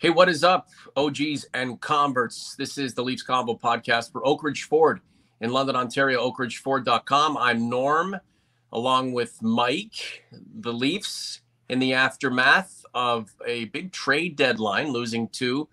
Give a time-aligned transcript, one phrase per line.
[0.00, 2.54] Hey, what is up, OGs and converts?
[2.56, 5.02] This is the Leafs Convo podcast for Oakridge Ford
[5.42, 7.36] in London, Ontario, oakridgeford.com.
[7.36, 8.16] I'm Norm,
[8.72, 10.24] along with Mike.
[10.32, 15.68] The Leafs, in the aftermath of a big trade deadline, losing two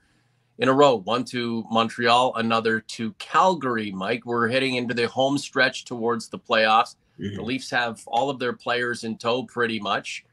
[0.57, 3.93] in a row one to Montreal, another to Calgary.
[3.93, 6.97] Mike, we're heading into the home stretch towards the playoffs.
[7.17, 7.37] Mm-hmm.
[7.37, 10.25] The Leafs have all of their players in tow pretty much.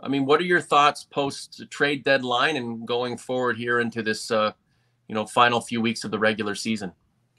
[0.00, 4.30] I mean, what are your thoughts post trade deadline and going forward here into this,
[4.30, 4.52] uh,
[5.08, 6.92] you know, final few weeks of the regular season?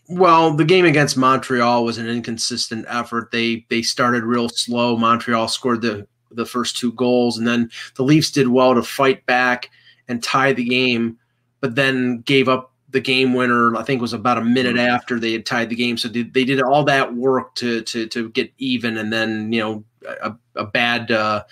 [0.10, 3.32] Well, the game against Montreal was an inconsistent effort.
[3.32, 4.98] They they started real slow.
[4.98, 9.26] Montreal scored the the first two goals, and then the Leafs did well to fight
[9.26, 9.70] back
[10.08, 11.18] and tie the game,
[11.60, 13.76] but then gave up the game winner.
[13.76, 14.96] I think was about a minute mm-hmm.
[14.96, 15.98] after they had tied the game.
[15.98, 19.62] So they, they did all that work to to to get even, and then you
[19.62, 19.84] know
[20.22, 21.12] a, a bad.
[21.12, 21.44] Uh,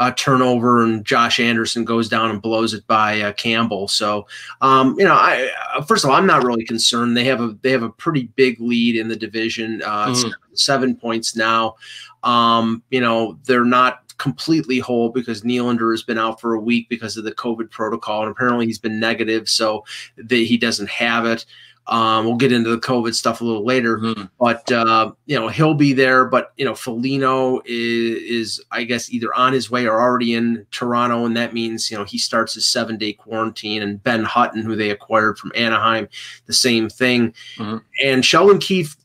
[0.00, 3.86] uh, turnover and Josh Anderson goes down and blows it by uh, Campbell.
[3.86, 4.26] So,
[4.62, 7.14] um, you know, I uh, first of all, I'm not really concerned.
[7.14, 10.32] They have a they have a pretty big lead in the division, uh, mm.
[10.54, 11.76] seven points now.
[12.22, 16.88] Um, you know, they're not completely whole because Nylander has been out for a week
[16.88, 19.84] because of the COVID protocol, and apparently he's been negative, so
[20.16, 21.46] they, he doesn't have it.
[21.86, 24.24] Um, we'll get into the COVID stuff a little later, mm-hmm.
[24.38, 26.26] but uh, you know he'll be there.
[26.26, 30.66] But you know, Foligno is, is, I guess, either on his way or already in
[30.70, 33.82] Toronto, and that means you know he starts his seven day quarantine.
[33.82, 36.08] And Ben Hutton, who they acquired from Anaheim,
[36.46, 37.34] the same thing.
[37.56, 37.78] Mm-hmm.
[38.04, 38.96] And Sheldon Keefe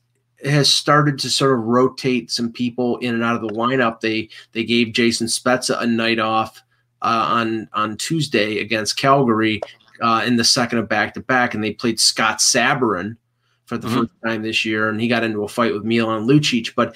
[0.44, 4.02] has started to sort of rotate some people in and out of the lineup.
[4.02, 6.62] They they gave Jason Spezza a night off
[7.02, 9.62] uh, on on Tuesday against Calgary,
[10.02, 13.18] uh, in the second of back to back, and they played Scott Sabourin
[13.66, 14.02] for the mm-hmm.
[14.02, 16.74] first time this year, and he got into a fight with Milan Lucic.
[16.76, 16.96] But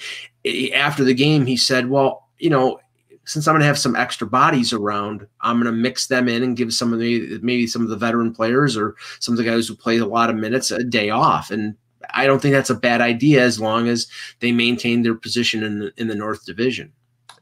[0.74, 2.80] after the game, he said, "Well, you know."
[3.26, 6.42] Since I'm going to have some extra bodies around, I'm going to mix them in
[6.42, 9.44] and give some of the maybe some of the veteran players or some of the
[9.44, 11.52] guys who play a lot of minutes a day off.
[11.52, 11.76] And
[12.08, 14.06] I don't think that's a bad idea as long as
[14.40, 16.92] they maintain their position in the, in the North Division.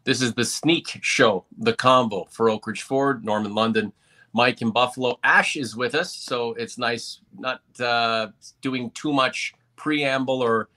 [0.04, 3.92] This is the sneak show, the convo for Oakridge Ford, Norman London,
[4.32, 5.18] Mike in Buffalo.
[5.22, 8.28] Ash is with us, so it's nice not uh,
[8.60, 10.68] doing too much preamble or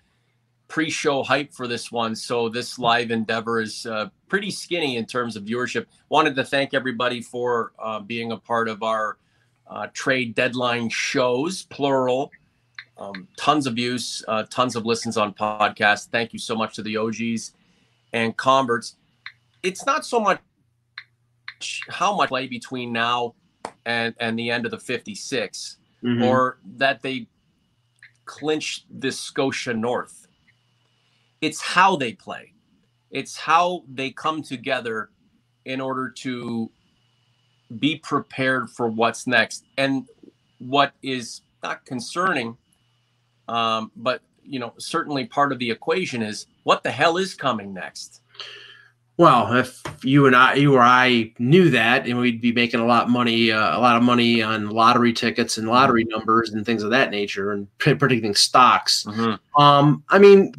[0.68, 2.16] pre-show hype for this one.
[2.16, 5.86] So this live endeavor is uh, pretty skinny in terms of viewership.
[6.10, 9.18] Wanted to thank everybody for uh, being a part of our
[9.68, 12.32] uh, trade deadline shows, plural.
[13.02, 16.08] Um, tons of views, uh, tons of listens on podcasts.
[16.08, 17.54] Thank you so much to the OGs
[18.14, 18.96] and converts.
[19.64, 20.40] It's not so much
[21.90, 23.34] how much play between now
[23.86, 26.24] and and the end of the 56 mm-hmm.
[26.24, 27.28] or that they
[28.26, 30.28] clinch this Scotia North.
[31.42, 32.54] It's how they play.
[33.10, 35.10] It's how they come together
[35.66, 36.70] in order to
[37.80, 39.66] be prepared for what's next.
[39.78, 40.08] And
[40.60, 42.58] what is not concerning,
[43.52, 47.74] um, but you know, certainly part of the equation is what the hell is coming
[47.74, 48.22] next.
[49.18, 52.86] Well, if you and I, you or I knew that, and we'd be making a
[52.86, 56.66] lot of money, uh, a lot of money on lottery tickets and lottery numbers and
[56.66, 59.06] things of that nature, and predicting stocks.
[59.08, 59.62] Mm-hmm.
[59.62, 60.54] Um, I mean,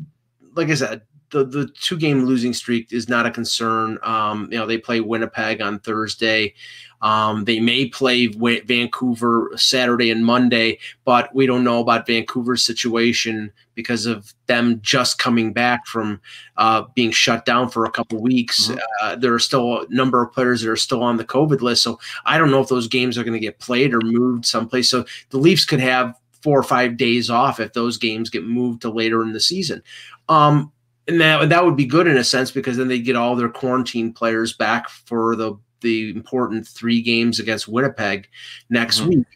[0.54, 3.98] like I said, the the two game losing streak is not a concern.
[4.02, 6.54] Um, you know, they play Winnipeg on Thursday.
[7.02, 12.64] Um, they may play w- Vancouver Saturday and Monday, but we don't know about Vancouver's
[12.64, 16.20] situation because of them just coming back from
[16.56, 18.68] uh, being shut down for a couple weeks.
[18.68, 18.78] Mm-hmm.
[19.02, 21.82] Uh, there are still a number of players that are still on the COVID list,
[21.82, 24.88] so I don't know if those games are going to get played or moved someplace.
[24.88, 28.82] So the Leafs could have four or five days off if those games get moved
[28.82, 29.82] to later in the season.
[30.28, 30.72] Um,
[31.08, 33.48] and that that would be good in a sense because then they get all their
[33.48, 38.28] quarantine players back for the the important three games against Winnipeg
[38.70, 39.10] next mm-hmm.
[39.10, 39.26] week.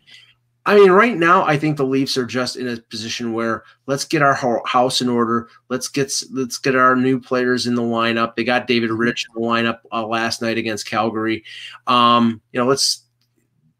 [0.67, 4.05] I mean, right now, I think the Leafs are just in a position where let's
[4.05, 4.34] get our
[4.67, 5.49] house in order.
[5.69, 8.35] Let's get let's get our new players in the lineup.
[8.35, 9.03] They got David mm-hmm.
[9.03, 11.45] In the lineup uh, last night against Calgary.
[11.87, 13.05] Um, you know, let's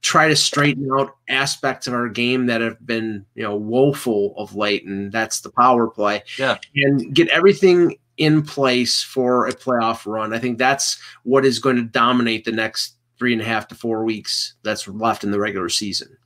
[0.01, 4.55] try to straighten out aspects of our game that have been you know woeful of
[4.55, 6.23] late, and that's the power play.
[6.39, 10.33] Yeah, and get everything in place for a playoff run.
[10.33, 13.75] I think that's what is going to dominate the next three and a half to
[13.75, 16.17] four weeks that's left in the regular season.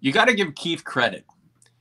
[0.00, 1.24] You got to give Keefe credit.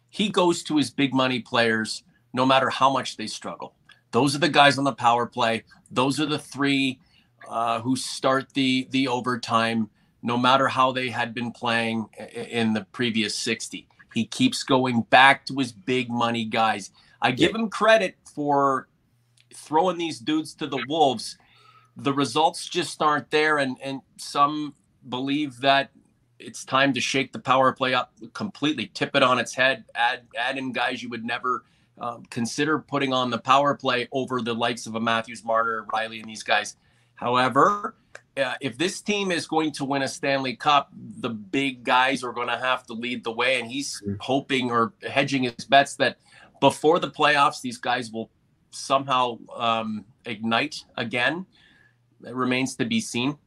[0.10, 3.76] He goes to his big money players no matter how much they struggle.
[4.12, 5.64] Those are the guys on the power play.
[5.92, 7.00] Those are the three
[7.48, 9.90] uh, who start the the overtime
[10.22, 13.88] no matter how they had been playing in the previous 60.
[14.14, 16.92] He keeps going back to his big money guys.
[17.22, 18.89] I give him credit for
[19.54, 21.38] throwing these dudes to the wolves.
[21.98, 24.74] The results just aren't there, and and some
[25.08, 25.92] believe that
[26.40, 30.22] it's time to shake the power play up completely, tip it on its head, add
[30.38, 31.64] add in guys you would never
[32.00, 36.22] um, consider putting on the power play over the likes of a Matthews, Marner, Rielly,
[36.22, 36.78] and these guys.
[37.16, 37.96] However,
[38.38, 42.32] uh, if this team is going to win a Stanley Cup, the big guys are
[42.32, 44.16] going to have to lead the way, and he's mm-hmm.
[44.20, 46.18] hoping or hedging his bets that
[46.62, 48.30] before the playoffs, these guys will
[48.72, 51.46] somehow um, ignite again.
[52.26, 53.38] It remains to be seen.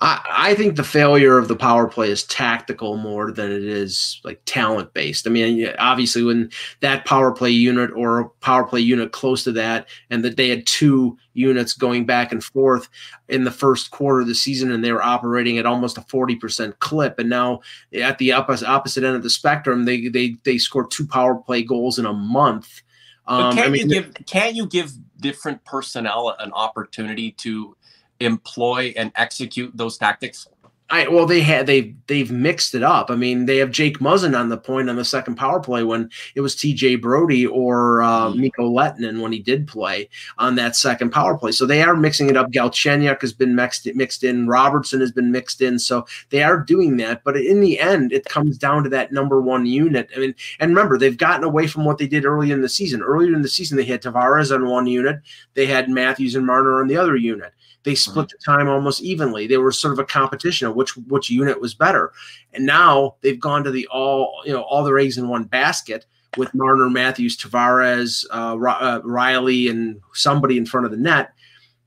[0.00, 4.20] I, I think the failure of the power play is tactical more than it is
[4.22, 5.26] like talent based.
[5.26, 9.52] I mean, obviously, when that power play unit or a power play unit close to
[9.52, 12.88] that, and that they had two units going back and forth
[13.28, 16.36] in the first quarter of the season, and they were operating at almost a forty
[16.36, 17.60] percent clip, and now
[17.92, 21.62] at the opposite opposite end of the spectrum, they they they scored two power play
[21.62, 22.82] goals in a month.
[23.28, 27.76] Um, can't I mean, you give can't you give different personnel an opportunity to
[28.20, 30.48] employ and execute those tactics?
[30.88, 33.10] I well they had they they've mixed it up.
[33.10, 36.10] I mean they have Jake Muzzin on the point on the second power play when
[36.36, 36.96] it was T.J.
[36.96, 38.40] Brodie or uh, mm-hmm.
[38.42, 41.50] Mikko Lehtonen when he did play on that second power play.
[41.50, 42.52] So they are mixing it up.
[42.52, 44.46] Galchenyuk has been mixed mixed in.
[44.46, 45.78] Robertson has been mixed in.
[45.80, 47.24] So they are doing that.
[47.24, 50.08] But in the end, it comes down to that number one unit.
[50.14, 53.02] I mean, and remember they've gotten away from what they did early in the season.
[53.02, 55.20] Earlier in the season they had Tavares on one unit,
[55.54, 57.52] they had Matthews and Marner on the other unit.
[57.86, 59.46] They split the time almost evenly.
[59.46, 62.12] They were sort of a competition of which which unit was better.
[62.52, 66.04] And now they've gone to the all you know all their eggs in one basket
[66.36, 71.32] with Marner, Matthews, Tavares, uh, uh, Rielly, and somebody in front of the net.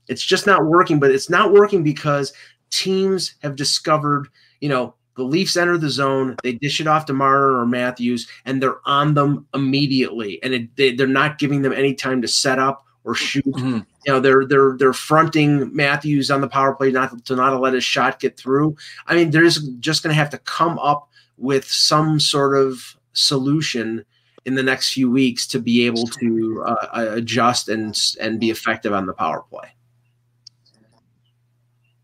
[0.08, 0.98] It's just not working.
[0.98, 2.32] But it's not working because
[2.70, 4.28] teams have discovered
[4.60, 8.26] you know the Leafs enter the zone, they dish it off to Marner or Matthews,
[8.46, 10.42] and they're on them immediately.
[10.42, 13.44] And it, they, they're not giving them any time to set up or shoot.
[13.44, 13.80] Mm-hmm.
[14.06, 17.74] You know, they're they're they're fronting Matthews on the power play not to not let
[17.74, 18.76] his shot get through.
[19.06, 24.04] I mean, there's just going to have to come up with some sort of solution
[24.46, 28.92] in the next few weeks to be able to uh, adjust and and be effective
[28.92, 29.68] on the power play.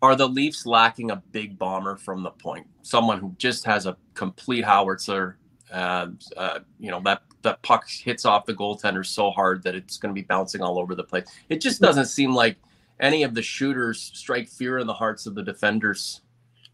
[0.03, 2.67] Are the Leafs lacking a big bomber from the point?
[2.83, 5.39] Someone who just has a complete howitzer.
[5.73, 9.99] Uh, uh, you know that that puck hits off the goaltender so hard that it's
[9.99, 11.25] going to be bouncing all over the place.
[11.49, 12.57] It just doesn't seem like
[13.01, 16.23] any of the shooters strike fear in the hearts of the defenders.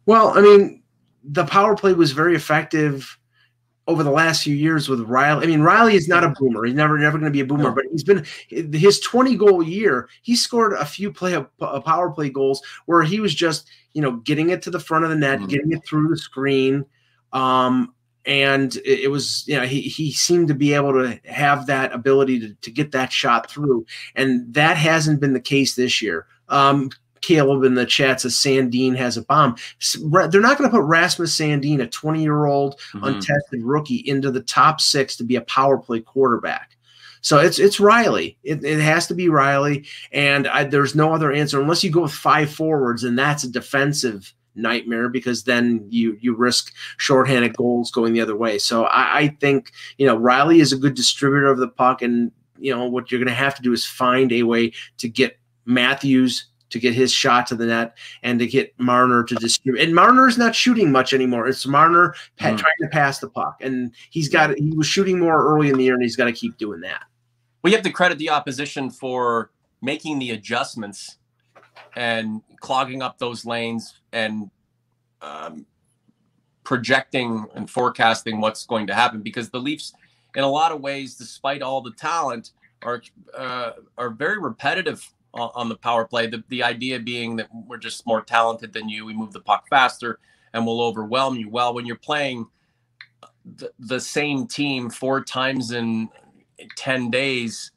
[0.07, 0.83] Well, I mean,
[1.25, 3.19] the power play was very effective
[3.89, 5.43] over the last few years with Rielly.
[5.43, 6.65] I mean, Rielly is not a boomer.
[6.65, 7.75] He's never never going to be a boomer, no.
[7.75, 10.09] but he's been his 20 goal year.
[10.23, 14.17] He scored a few play a power play goals where he was just, you know,
[14.19, 15.49] getting it to the front of the net, mm-hmm.
[15.49, 16.85] getting it through the screen.
[17.33, 21.93] Um, and it, was you know he he seemed to be able to have that
[21.93, 23.85] ability to, to get that shot through
[24.15, 26.91] and that hasn't been the case this year um,
[27.23, 29.57] Caleb in the chat says Sandin has a bomb.
[30.11, 33.05] They're not going to put Rasmus Sandin a 20 year old mm-hmm.
[33.05, 36.77] untested rookie, into the top six to be a power play quarterback.
[37.23, 38.37] So it's it's Rielly.
[38.43, 42.03] It, it has to be Rielly, and I, there's no other answer unless you go
[42.03, 47.91] with five forwards, and that's a defensive nightmare because then you you risk shorthanded goals
[47.91, 48.59] going the other way.
[48.59, 52.31] So I, I think you know Rielly is a good distributor of the puck, and
[52.59, 55.39] you know what you're going to have to do is find a way to get
[55.65, 59.83] Matthews to get his shot to the net and to get Marner to distribute.
[59.83, 61.47] And Marner's not shooting much anymore.
[61.47, 62.59] It's Marner mm.
[62.59, 65.85] trying to pass the puck, and he's got he was shooting more early in the
[65.85, 67.03] year, and he's got to keep doing that.
[67.63, 71.19] We have to credit the opposition for making the adjustments
[71.95, 74.51] and clogging up those lanes and
[75.21, 75.67] um,
[76.65, 79.93] projecting and forecasting what's going to happen because the Leafs,
[80.35, 82.51] in a lot of ways, despite all the talent,
[82.83, 83.03] are
[83.37, 86.27] uh, are very repetitive on, on, the power play.
[86.27, 89.05] The, the idea being that we're just more talented than you.
[89.05, 90.19] We move the puck faster
[90.53, 91.49] and we'll overwhelm you.
[91.49, 92.47] Well, when you're playing
[93.57, 96.09] the, the same team four times in
[96.77, 97.73] 10 days,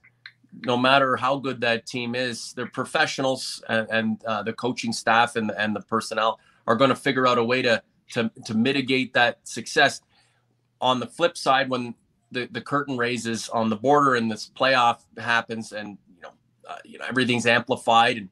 [0.63, 5.35] no matter how good that team is, they're professionals, and, and uh, the coaching staff
[5.35, 7.81] and and the personnel are going to figure out a way to
[8.11, 10.01] to to mitigate that success.
[10.81, 11.95] On the flip side, when
[12.31, 16.31] the the curtain raises on the border and this playoff happens, and you know
[16.67, 18.29] uh, you know everything's amplified, and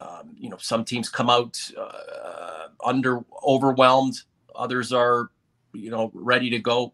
[0.00, 4.22] um, you know some teams come out uh, under overwhelmed,
[4.54, 5.30] others are
[5.72, 6.92] you know ready to go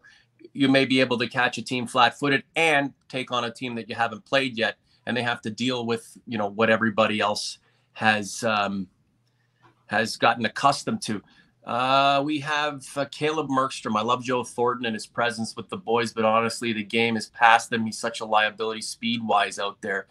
[0.55, 3.89] you may be able to catch a team flat-footed and take on a team that
[3.89, 7.59] you haven't played yet, and they have to deal with you know what everybody else
[7.93, 8.87] has um,
[9.87, 11.21] has gotten accustomed to.
[11.65, 13.97] Uh, we have uh, Caleb Merkstrom.
[13.97, 17.27] I love Joe Thornton and his presence with the boys, but honestly, the game is
[17.27, 17.85] past them.
[17.85, 20.07] He's such a liability speed-wise out there.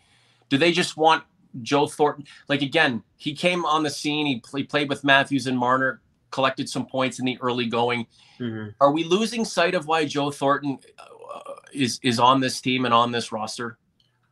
[0.48, 1.24] Do they just want
[1.62, 2.26] Joe Thornton?
[2.48, 4.26] Like again, he came on the scene.
[4.26, 6.00] He, he played with Matthews and Marner
[6.34, 8.06] collected some points in the early going.
[8.40, 8.70] Mm-hmm.
[8.80, 12.92] Are we losing sight of why Joe Thornton uh, is is on this team and
[12.92, 13.78] on this roster?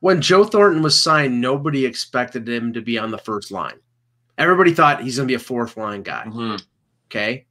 [0.01, 3.79] When Joe Thornton was signed, nobody expected him to be on the first line.
[4.37, 6.25] Everybody thought he's going to be a fourth line guy.
[6.27, 6.57] Mm-hmm.
[7.07, 7.47] Okay.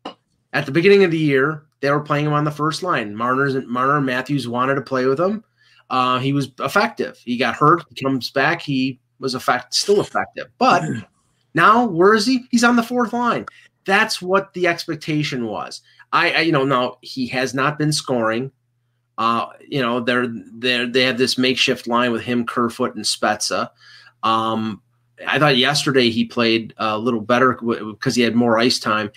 [0.51, 3.15] At the beginning of the year, they were playing him on the first line.
[3.15, 5.45] Marner's Marner and Matthews wanted to play with him.
[5.89, 7.17] Uh, he was effective.
[7.23, 7.83] He got hurt.
[7.89, 8.61] He comes back.
[8.61, 10.47] He was effect still effective.
[10.57, 10.83] But
[11.53, 12.47] now where is he?
[12.51, 13.45] He's on the fourth line.
[13.85, 15.81] That's what the expectation was.
[16.11, 18.51] I, I you know, now he has not been scoring.
[19.17, 23.69] Uh, you know, they're they they have this makeshift line with him, Kerfoot, and Spezza.
[24.23, 24.81] Um,
[25.27, 29.11] I thought yesterday he played a little better because he had more ice time.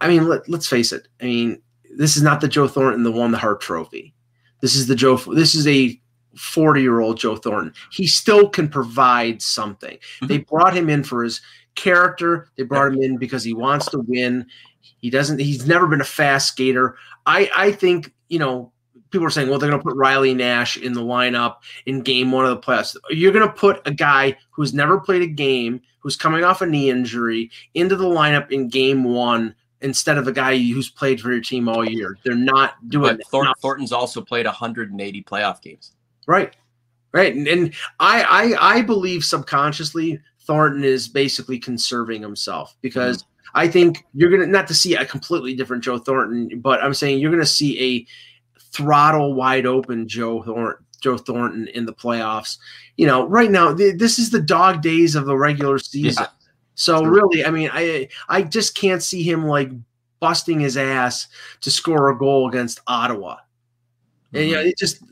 [0.00, 1.08] I mean, let, let's face it.
[1.20, 1.62] I mean,
[1.96, 4.14] this is not the Joe Thornton that won the Hart Trophy.
[4.60, 5.16] This is the Joe.
[5.16, 6.00] This is a
[6.36, 7.74] 40 year old Joe Thornton.
[7.90, 9.96] He still can provide something.
[9.96, 10.26] Mm-hmm.
[10.26, 11.40] They brought him in for his
[11.74, 12.48] character.
[12.56, 14.46] They brought him in because he wants to win.
[14.98, 15.40] He doesn't.
[15.40, 16.96] He's never been a fast skater.
[17.26, 18.72] I I think you know
[19.12, 22.32] people are saying, well, they're going to put Riley Nash in the lineup in game
[22.32, 22.96] one of the playoffs.
[23.10, 26.66] You're going to put a guy who's never played a game, who's coming off a
[26.66, 31.30] knee injury, into the lineup in game one instead of a guy who's played for
[31.30, 32.16] your team all year.
[32.24, 35.92] They're not doing but Thor- Thornton's also played 180 playoff games.
[36.26, 36.56] Right.
[37.12, 37.34] Right.
[37.34, 43.28] And, and I, I I believe subconsciously Thornton is basically conserving himself because mm-hmm.
[43.54, 47.18] I think you're gonna not to see a completely different Joe Thornton, but I'm saying
[47.18, 52.58] you're gonna see a throttle wide open Joe Thornton Joe Thornton in the playoffs.
[52.96, 56.24] You know, right now th- this is the dog days of the regular season.
[56.24, 56.30] Yeah.
[56.74, 59.70] So really, I mean, I I just can't see him like
[60.20, 61.26] busting his ass
[61.60, 63.34] to score a goal against Ottawa.
[63.34, 64.36] Mm-hmm.
[64.36, 65.02] And you know, it just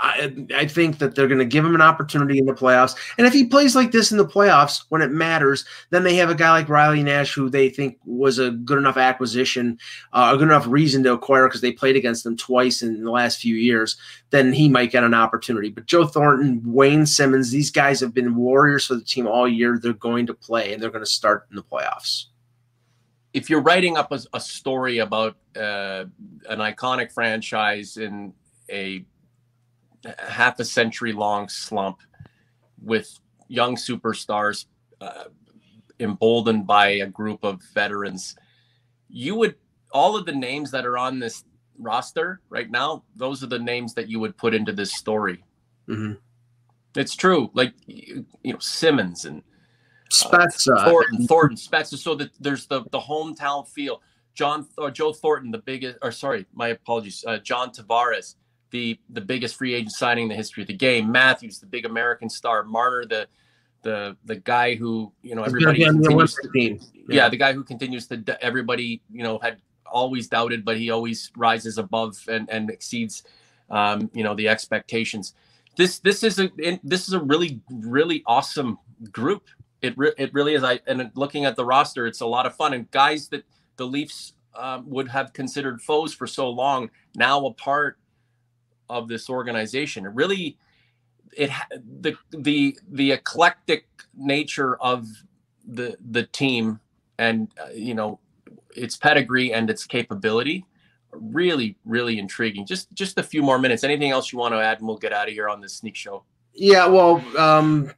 [0.00, 2.96] I, I think that they're going to give him an opportunity in the playoffs.
[3.16, 6.30] And if he plays like this in the playoffs when it matters, then they have
[6.30, 9.78] a guy like Riley Nash who they think was a good enough acquisition,
[10.12, 13.10] uh, a good enough reason to acquire because they played against them twice in the
[13.10, 13.96] last few years.
[14.30, 15.70] Then he might get an opportunity.
[15.70, 19.78] But Joe Thornton, Wayne Simmonds, these guys have been warriors for the team all year.
[19.78, 22.26] They're going to play and they're going to start in the playoffs
[23.34, 26.04] if you're writing up a, a story about uh,
[26.48, 28.32] an iconic franchise in
[28.70, 29.04] a
[30.18, 31.98] half a century long slump
[32.82, 34.66] with young superstars
[35.00, 35.24] uh,
[36.00, 38.36] emboldened by a group of veterans
[39.08, 39.54] you would
[39.92, 41.44] all of the names that are on this
[41.78, 45.42] roster right now those are the names that you would put into this story
[45.88, 46.12] mm-hmm.
[46.96, 49.42] it's true like you, know Simmonds and
[50.10, 50.76] Spezza.
[50.76, 51.96] Uh, Thornton, Thornton, Spezza.
[51.96, 54.02] So that there's the the hometown feel.
[54.34, 57.24] John uh, Joe Thornton, the biggest, or sorry, my apologies.
[57.26, 58.36] Uh, John Tavares,
[58.70, 61.10] the the biggest free agent signing in the history of the game.
[61.10, 62.64] Matthews, the big American star.
[62.64, 63.28] Marner, the
[63.82, 66.76] the the guy who you know everybody continues to, yeah.
[67.08, 67.28] yeah.
[67.28, 69.60] the guy who continues to everybody you know had
[69.90, 73.22] always doubted, but he always rises above and and exceeds
[73.70, 75.34] um, you know the expectations.
[75.76, 76.50] This this is a
[76.82, 78.78] this is a really really awesome
[79.12, 79.44] group.
[79.80, 80.64] It re- it really is.
[80.64, 83.44] I and looking at the roster, it's a lot of fun and guys that
[83.76, 87.96] the Leafs um, would have considered foes for so long now a part
[88.88, 90.06] of this organization.
[90.06, 90.58] It really
[91.36, 91.50] it
[92.00, 95.06] the the the eclectic nature of
[95.66, 96.80] the the team
[97.18, 98.18] and uh, you know
[98.74, 100.64] its pedigree and its capability
[101.12, 104.78] really really intriguing just just a few more minutes anything else you want to add
[104.78, 106.22] and we'll get out of here on this sneak show
[106.54, 107.90] yeah well um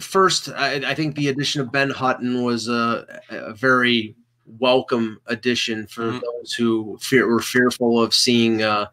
[0.00, 4.14] first i, I think the addition of ben hutton was a, a very
[4.58, 6.18] welcome addition for mm-hmm.
[6.18, 8.86] those who fear, were fearful of seeing uh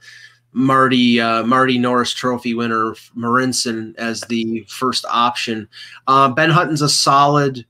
[0.54, 5.68] Marty uh, Marty Norris Trophy winner Marincin as the first option.
[6.08, 7.66] Uh, ben Hutton's a solid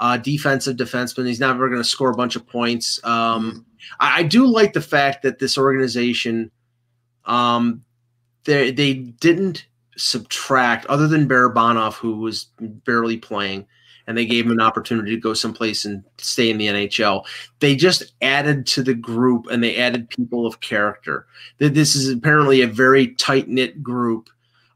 [0.00, 1.26] uh, defensive defenseman.
[1.26, 2.98] He's never going to score a bunch of points.
[3.04, 3.64] Um,
[4.00, 6.50] I, I, do like the fact that this organization,
[7.26, 7.84] um,
[8.44, 9.66] they they didn't
[9.96, 13.66] subtract other than Barabanov, who was barely playing
[14.06, 17.24] and they gave him an opportunity to go someplace and stay in the NHL.
[17.60, 21.26] They just added to the group and they added people of character.
[21.58, 24.28] This is apparently a very tight knit group.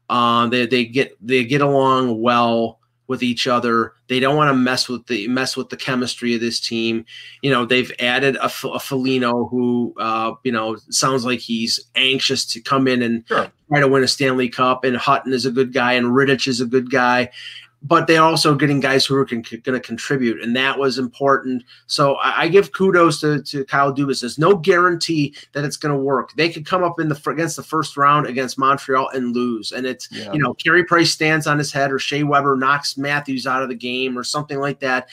[0.09, 3.93] Uh, they, they get they get along well with each other.
[4.07, 7.05] They don't want to mess with the mess with the chemistry of this team.
[7.41, 12.45] You know, they've added a, a Foligno who, uh, you know, sounds like he's anxious
[12.45, 13.51] to come in and sure.
[13.67, 14.83] try to win a Stanley Cup.
[14.83, 17.31] And Hutton is a good guy, and Rittich is a good guy
[17.81, 21.63] but they're also getting guys who are going to contribute, and that was important.
[21.87, 24.19] So I, I give kudos to, to Kyle Dubas.
[24.19, 26.33] There's no guarantee that it's going to work.
[26.35, 29.85] They could come up in the against the first round against Montreal and lose, and
[29.85, 30.31] it's yeah.
[30.33, 33.69] you know Carey Price stands on his head, or Shea Weber knocks Matthews out of
[33.69, 35.07] the game, or something like that.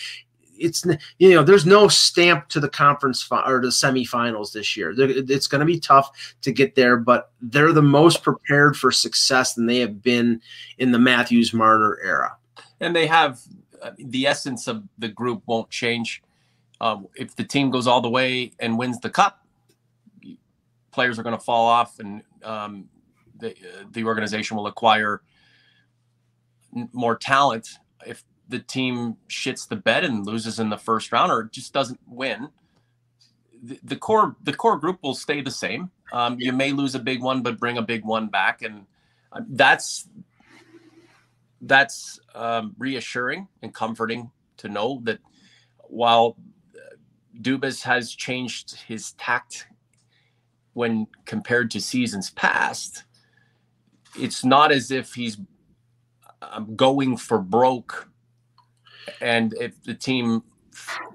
[0.59, 0.85] it's
[1.19, 4.93] you know there's no stamp to the conference fi- or the semifinals this year.
[4.97, 9.55] It's going to be tough to get there, but they're the most prepared for success
[9.55, 10.41] than they have been
[10.79, 12.37] in the Matthews Marner era.
[12.81, 13.41] And they have
[13.83, 16.23] uh, the essence of the group won't change.
[16.81, 19.47] Uh, if the team goes all the way and wins the cup,
[20.93, 22.89] players are going to fall off, and um,
[23.39, 25.23] the uh, the organization will acquire
[26.93, 27.69] more talent.
[28.07, 32.01] If the team shits the bed and loses in the first round or just doesn't
[32.07, 32.49] win,
[33.63, 35.91] the, the core the core group will stay the same.
[36.13, 38.87] Um, you may lose a big one, but bring a big one back, and
[39.33, 40.09] uh, that's
[41.61, 45.19] that's um, reassuring and comforting to know that
[45.89, 46.37] while
[46.75, 46.97] uh,
[47.41, 49.69] Dubas has changed his tact
[50.75, 53.05] when compared to seasons past,
[54.19, 55.39] it's not as if he's
[56.43, 58.09] um, going for broke
[59.21, 60.43] and if the team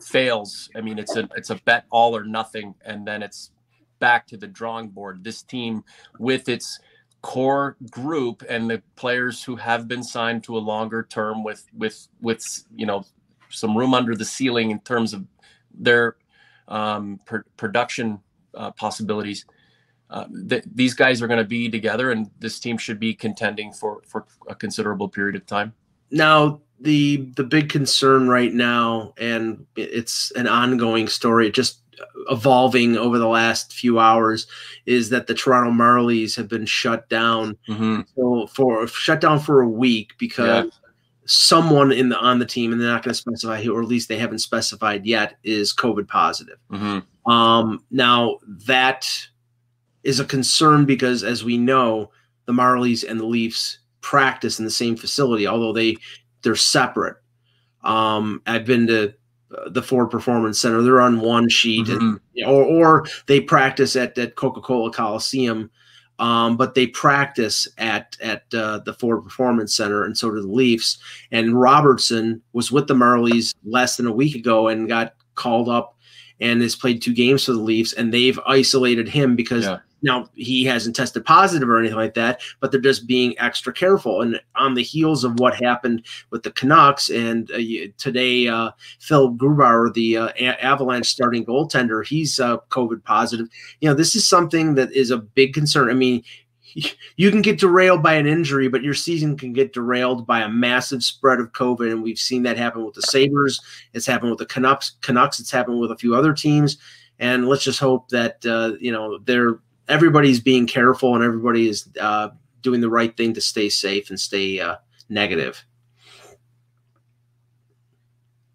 [0.01, 3.51] fails, I mean, it's a it's a bet all or nothing, and then it's
[3.99, 5.23] back to the drawing board.
[5.23, 5.83] This team,
[6.19, 6.79] with its
[7.21, 12.07] core group and the players who have been signed to a longer term with with
[12.21, 12.43] with
[12.75, 13.03] you know
[13.49, 15.25] some room under the ceiling in terms of
[15.73, 16.15] their
[16.67, 18.19] um, pr- production
[18.55, 19.45] uh, possibilities.
[20.09, 23.71] Uh, th- these guys are going to be together, and this team should be contending
[23.71, 25.73] for for a considerable period of time.
[26.09, 31.80] Now, the the big concern right now, and it's an ongoing story, just
[32.29, 34.47] evolving over the last few hours,
[34.85, 38.01] is that the Toronto Marlies have been shut down mm-hmm.
[38.15, 40.65] so for shut down for a week because.
[40.65, 40.71] Yeah.
[41.25, 43.87] Someone in the on the team, and they're not going to specify who, or at
[43.87, 46.57] least they haven't specified yet, is COVID positive.
[46.71, 47.31] Mm-hmm.
[47.31, 49.07] Um, now that
[50.03, 52.11] is a concern because, as we know,
[52.47, 55.95] the Marlies and the Leafs practice in the same facility, although they
[56.41, 57.17] they're separate.
[57.83, 59.13] Um, I've been to
[59.67, 60.81] the Ford Performance Center.
[60.81, 62.17] They're on one sheet, mm-hmm.
[62.35, 65.69] and, or or they practice at at Coca Cola Coliseum,
[66.19, 70.47] um, but they practice at at uh, the Ford Performance Center, and so do the
[70.47, 70.97] Leafs.
[71.31, 75.97] And Robertson was with the Marlies less than a week ago and got called up
[76.39, 79.65] and has played two games for the Leafs, and they've isolated him because.
[79.65, 83.71] Yeah now he hasn't tested positive or anything like that, but they're just being extra
[83.71, 84.21] careful.
[84.21, 89.33] And on the heels of what happened with the Canucks, and uh, today uh, Phil
[89.33, 93.47] Grubauer, the uh, Avalanche starting goaltender, he's uh, COVID positive.
[93.79, 95.89] You know, this is something that is a big concern.
[95.89, 96.23] I mean,
[97.17, 100.49] you can get derailed by an injury, but your season can get derailed by a
[100.49, 103.59] massive spread of COVID, and we've seen that happen with the Sabres.
[103.93, 104.97] It's happened with the Canucks.
[105.01, 105.39] Canucks.
[105.39, 106.77] It's happened with a few other teams.
[107.19, 109.59] And let's just hope that uh, you know they're
[109.91, 112.29] everybody's being careful and everybody is uh,
[112.61, 114.77] doing the right thing to stay safe and stay uh,
[115.09, 115.65] negative.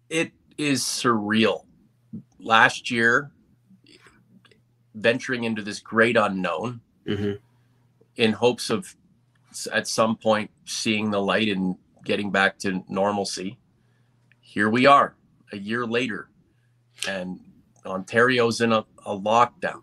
[0.09, 1.65] It is surreal.
[2.39, 3.31] Last year,
[4.95, 7.33] venturing into this great unknown mm-hmm.
[8.15, 8.95] in hopes of
[9.71, 13.59] at some point seeing the light and getting back to normalcy.
[14.39, 15.15] Here we are
[15.51, 16.29] a year later,
[17.07, 17.39] and
[17.85, 19.81] Ontario's in a, a lockdown.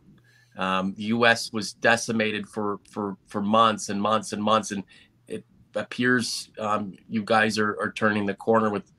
[0.57, 1.53] Um, the U.S.
[1.53, 4.85] was decimated for for for months and months and months, and
[5.27, 8.93] it appears um, you guys are, are turning the corner with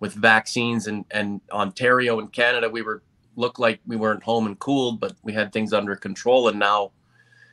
[0.00, 2.68] with vaccines and and Ontario and Canada.
[2.68, 3.02] We were
[3.36, 6.92] looked like we weren't home and cooled, but we had things under control, and now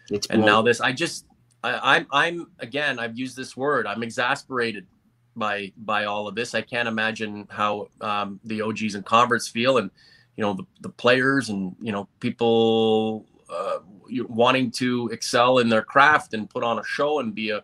[0.09, 0.81] it's and now this.
[0.81, 1.25] I just
[1.63, 3.87] I, I'm I'm again I've used this word.
[3.87, 4.87] I'm exasperated
[5.35, 6.55] by by all of this.
[6.55, 9.91] I can't imagine how um, the OGs and converts feel, and
[10.35, 13.79] you know the, the players and you know people uh,
[14.27, 17.63] wanting to excel in their craft and put on a show and be a,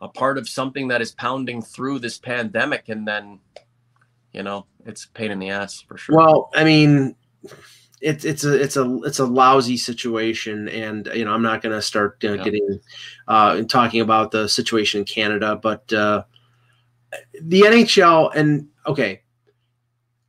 [0.00, 3.38] a part of something that is pounding through this pandemic and then
[4.32, 7.14] you know it's a pain in the ass for sure well i mean
[8.00, 11.74] it's it's a it's a it's a lousy situation and you know i'm not going
[11.74, 12.42] to start uh, yeah.
[12.42, 12.80] getting
[13.28, 16.22] uh talking about the situation in canada but uh
[17.40, 19.22] the nhl and okay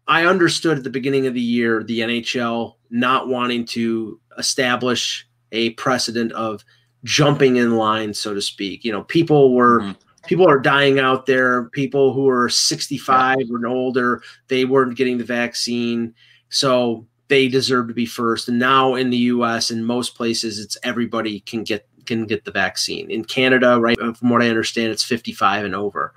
[0.08, 5.72] i understood at the beginning of the year the nhl not wanting to establish a
[5.72, 6.63] precedent of
[7.06, 8.84] jumping in line, so to speak.
[8.84, 9.91] You know, people were mm-hmm.
[10.28, 11.70] people are dying out there.
[11.70, 13.46] People who are 65 yeah.
[13.50, 16.13] or older, they weren't getting the vaccine,
[16.50, 18.50] so they deserve to be first.
[18.50, 19.72] And now in the U.S.
[19.72, 23.10] in most places, it's everybody can get can get the vaccine.
[23.10, 26.13] In Canada, right, from what I understand, it's 55 and over.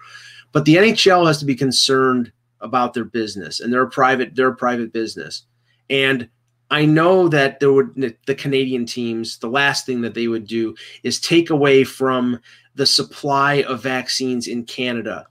[0.53, 4.49] But the NHL has to be concerned about their business, and they're a private they're
[4.49, 5.44] a private business,
[5.88, 6.29] and
[6.71, 10.75] I know that there would the Canadian teams, the last thing that they would do
[11.03, 12.40] is take away from
[12.75, 15.27] the supply of vaccines in Canada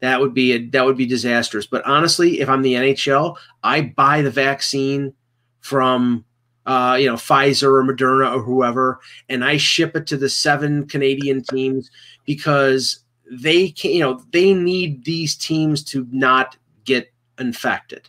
[0.00, 1.66] That would be a, that would be disastrous.
[1.66, 5.14] But honestly, if I'm the NHL, I buy the vaccine
[5.60, 6.24] from
[6.66, 10.86] uh, you know Pfizer or Moderna or whoever, and I ship it to the seven
[10.88, 11.90] Canadian teams
[12.26, 18.08] because they can you know they need these teams to not get infected.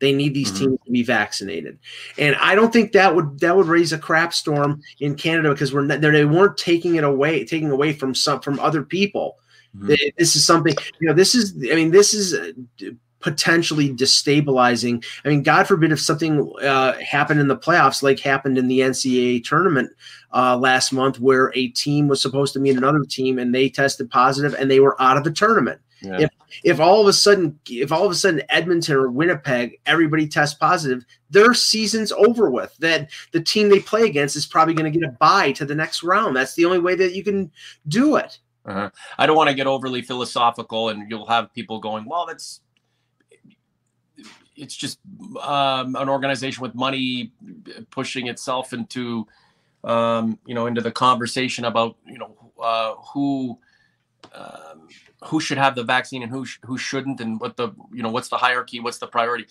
[0.00, 0.64] They need these mm-hmm.
[0.64, 1.78] teams to be vaccinated,
[2.18, 5.74] and I don't think that would that would raise a crap storm in Canada because
[5.74, 9.38] we're not, they weren't taking it away, taking away from some from other people.
[9.76, 9.94] Mm-hmm.
[10.16, 11.14] This is something you know.
[11.14, 15.04] This is I mean this is uh, potentially destabilizing.
[15.24, 18.80] I mean, God forbid if something uh, happened in the playoffs, like happened in the
[18.80, 19.90] NCAA tournament
[20.32, 24.10] uh, last month, where a team was supposed to meet another team and they tested
[24.10, 25.80] positive and they were out of the tournament.
[26.00, 26.20] Yeah.
[26.20, 26.30] If
[26.64, 30.56] if all of a sudden if all of a sudden Edmonton or Winnipeg everybody tests
[30.56, 32.76] positive, their season's over with.
[32.78, 35.74] That the team they play against is probably going to get a bye to the
[35.74, 36.36] next round.
[36.36, 37.50] That's the only way that you can
[37.88, 38.38] do it.
[38.64, 38.90] Uh-huh.
[39.16, 42.60] I don't want to get overly philosophical, and you'll have people going, "Well, that's
[44.58, 44.98] it's just
[45.40, 47.32] um, an organization with money
[47.90, 49.26] pushing itself into
[49.84, 53.58] um, you know into the conversation about you know uh, who
[54.34, 54.88] um,
[55.24, 58.10] who should have the vaccine and who sh- who shouldn't and what the you know
[58.10, 59.46] what's the hierarchy what's the priority.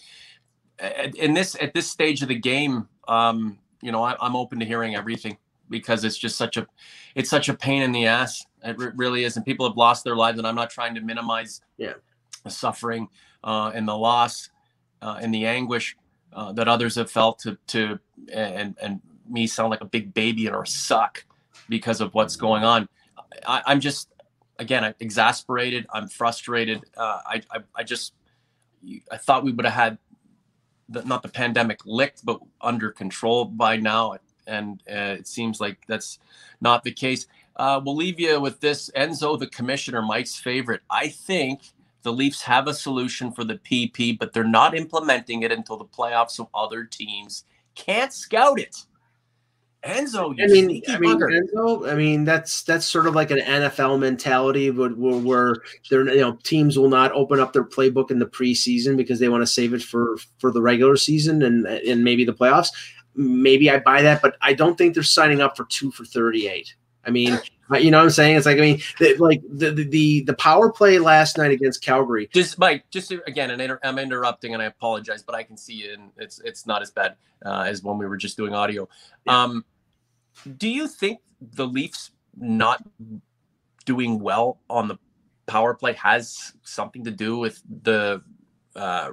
[1.16, 4.66] In this at this stage of the game um, you know I, am open to
[4.66, 5.38] hearing everything
[5.70, 6.68] because it's just such a
[7.16, 8.46] it's such a pain in the ass.
[8.64, 11.02] It re- really is and people have lost their lives and i'm not trying to
[11.02, 11.94] minimize yeah.
[12.44, 13.08] the suffering
[13.44, 14.50] uh, and the loss
[15.02, 15.96] uh, and the anguish
[16.34, 18.00] uh, that others have felt to to
[18.34, 19.00] and and
[19.30, 21.26] me sound like a big baby or suck
[21.70, 22.88] because of what's going on.
[23.46, 24.10] I, I, am just
[24.60, 25.86] again I'm exasperated.
[25.94, 26.86] I'm frustrated.
[26.96, 28.14] Uh, I, I, I just
[29.12, 29.98] I thought we would have had
[30.90, 35.80] the, not the pandemic licked, but under control by now, and uh, it seems like
[35.88, 36.20] that's
[36.62, 37.28] not the case.
[37.56, 38.90] Uh, we'll leave you with this.
[38.96, 40.82] Enzo, the commissioner, Mike's favorite.
[40.90, 41.62] I think
[42.04, 45.86] the Leafs have a solution for the PP, but they're not implementing it until the
[45.86, 47.44] playoffs, so other teams
[47.76, 48.86] can't scout it.
[49.86, 54.00] Enzo, I mean, I mean, Enzo, I mean, that's that's sort of like an NFL
[54.00, 55.56] mentality, but where, where
[55.90, 59.30] they're you know teams will not open up their playbook in the preseason because they
[59.30, 62.70] want to save it for for the regular season and and maybe the playoffs.
[63.16, 66.48] Maybe I buy that, but I don't think they're signing up for two for thirty
[66.48, 66.76] eight.
[67.06, 67.40] I mean,
[67.72, 68.38] you know what I'm saying?
[68.38, 72.30] It's like I mean, the, like the, the the power play last night against Calgary.
[72.34, 75.80] Just Mike, just again, and inter- I'm interrupting, and I apologize, but I can see
[75.84, 78.88] it, and it's it's not as bad uh, as when we were just doing audio.
[79.26, 79.44] Yeah.
[79.44, 79.66] Um,
[80.58, 82.84] do you think the Leafs not
[83.86, 84.98] doing well on the
[85.46, 88.22] power play has something to do with the
[88.76, 89.12] uh,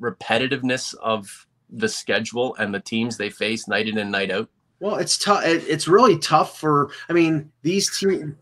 [0.00, 4.48] repetitiveness of the schedule and the teams they face night in and night out?
[4.80, 5.42] Well, it's tough.
[5.44, 6.90] It's really tough for.
[7.08, 8.34] I mean, these teams.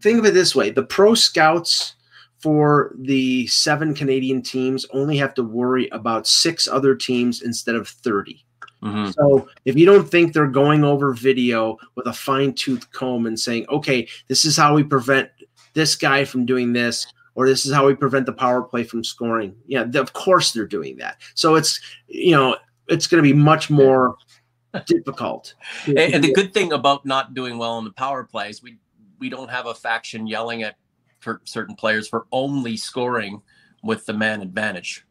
[0.00, 1.94] Think of it this way: the pro scouts
[2.38, 7.86] for the seven Canadian teams only have to worry about six other teams instead of
[7.86, 8.44] 30.
[8.82, 9.10] Mm-hmm.
[9.10, 13.38] So if you don't think they're going over video with a fine tooth comb and
[13.38, 15.28] saying, okay, this is how we prevent
[15.74, 19.04] this guy from doing this, or this is how we prevent the power play from
[19.04, 21.18] scoring, yeah, of course they're doing that.
[21.34, 22.56] So it's, you know,
[22.88, 24.16] it's going to be much more
[24.86, 25.54] difficult.
[25.86, 28.78] And, and, the good thing about not doing well in the power plays, we
[29.18, 30.76] we don't have a faction yelling at
[31.44, 33.42] certain players for only scoring
[33.82, 35.04] with the man advantage.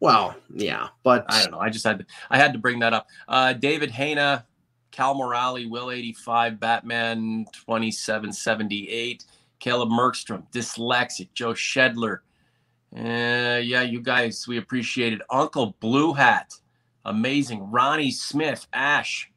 [0.00, 1.60] Well, yeah, but I don't know.
[1.60, 3.06] I just had to I had to bring that up.
[3.28, 4.44] Uh, David Hayna,
[4.90, 9.24] Cal Morale, Will 85, Batman 2778,
[9.58, 12.20] Caleb Merkstrom, Dyslexic, Joe Shedler.
[12.96, 15.20] Uh, yeah, you guys, we appreciate it.
[15.30, 16.54] Uncle Blue Hat,
[17.04, 17.70] amazing.
[17.70, 19.30] Ronnie Smith, Ash,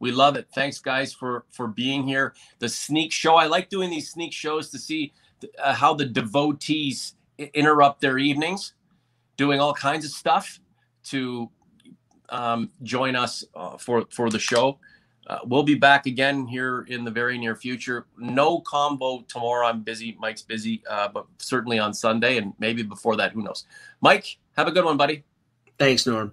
[0.00, 0.48] we love it.
[0.54, 2.34] Thanks, guys, for for being here.
[2.58, 3.34] The sneak show.
[3.34, 5.12] I like doing these sneak shows to see
[5.58, 7.14] uh, how the devotees
[7.54, 8.74] interrupt their evenings,
[9.36, 10.60] doing all kinds of stuff
[11.04, 11.50] to
[12.28, 14.78] um, join us uh, for for the show.
[15.26, 18.06] Uh, we'll be back again here in the very near future.
[18.16, 19.66] No convo tomorrow.
[19.66, 20.16] I'm busy.
[20.18, 23.32] Mike's busy, uh, but certainly on Sunday and maybe before that.
[23.32, 23.66] Who knows?
[24.00, 25.24] Mike, have a good one, buddy.
[25.78, 26.32] Thanks, Norm.